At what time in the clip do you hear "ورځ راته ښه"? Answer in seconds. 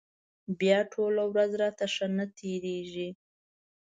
1.31-2.07